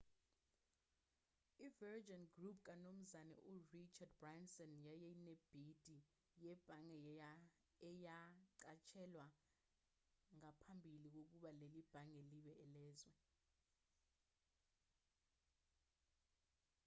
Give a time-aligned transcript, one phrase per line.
[1.65, 3.35] i-virgin group kamnumzane
[3.75, 5.97] richard branson yayinebhidi
[6.45, 6.97] yebhange
[7.89, 9.27] eyanqatshelwa
[10.37, 13.13] ngaphambili kokuba leli bhange libe elezwe